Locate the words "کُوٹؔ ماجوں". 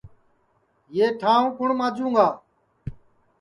1.57-2.11